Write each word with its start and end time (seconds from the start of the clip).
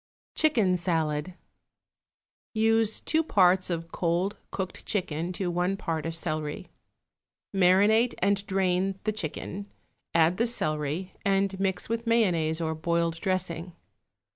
=Chicken 0.33 0.77
Salad.= 0.77 1.35
Use 2.55 3.01
two 3.01 3.21
parts 3.21 3.69
of 3.69 3.91
cold 3.91 4.35
cooked 4.49 4.83
chicken 4.83 5.31
to 5.33 5.51
one 5.51 5.77
part 5.77 6.07
of 6.07 6.15
celery. 6.15 6.69
Marinate 7.53 8.15
and 8.17 8.43
drain 8.47 8.97
the 9.03 9.11
chicken, 9.11 9.67
add 10.15 10.37
the 10.37 10.47
celery, 10.47 11.13
and 11.23 11.59
mix 11.59 11.87
with 11.87 12.07
mayonnaise 12.07 12.59
or 12.59 12.73
boiled 12.73 13.21
dressing. 13.21 13.73